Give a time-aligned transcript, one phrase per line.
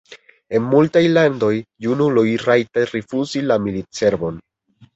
[0.59, 1.51] En multaj landoj
[1.87, 4.45] junuloj rajtas rifuzi la militservon.